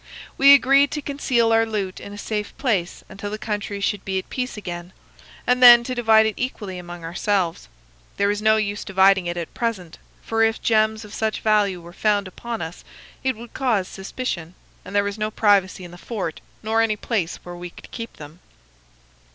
We 0.35 0.55
agreed 0.55 0.89
to 0.93 1.01
conceal 1.03 1.51
our 1.53 1.63
loot 1.63 1.99
in 1.99 2.11
a 2.11 2.17
safe 2.17 2.57
place 2.57 3.03
until 3.07 3.29
the 3.29 3.37
country 3.37 3.79
should 3.79 4.03
be 4.03 4.17
at 4.17 4.31
peace 4.31 4.57
again, 4.57 4.93
and 5.45 5.61
then 5.61 5.83
to 5.83 5.93
divide 5.93 6.25
it 6.25 6.33
equally 6.37 6.79
among 6.79 7.03
ourselves. 7.03 7.69
There 8.17 8.27
was 8.29 8.41
no 8.41 8.57
use 8.57 8.83
dividing 8.83 9.27
it 9.27 9.37
at 9.37 9.53
present, 9.53 9.99
for 10.23 10.41
if 10.41 10.59
gems 10.59 11.05
of 11.05 11.13
such 11.13 11.41
value 11.41 11.79
were 11.79 11.93
found 11.93 12.27
upon 12.27 12.63
us 12.63 12.83
it 13.23 13.35
would 13.35 13.53
cause 13.53 13.87
suspicion, 13.87 14.55
and 14.83 14.95
there 14.95 15.03
was 15.03 15.19
no 15.19 15.29
privacy 15.29 15.83
in 15.83 15.91
the 15.91 15.99
fort 15.99 16.41
nor 16.63 16.81
any 16.81 16.95
place 16.95 17.35
where 17.43 17.55
we 17.55 17.69
could 17.69 17.91
keep 17.91 18.13
them. 18.17 18.39